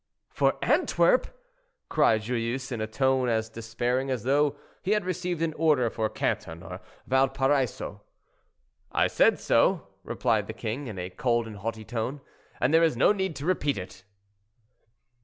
[0.31, 1.27] "For Antwerp!"
[1.87, 6.09] cried Joyeuse, in a tone as despairing as though he had received an order for
[6.09, 8.01] Canton or Valparaiso.
[8.91, 12.19] "I said so," replied the king, in a cold and haughty tone,
[12.59, 14.03] "and there is no need to repeat it."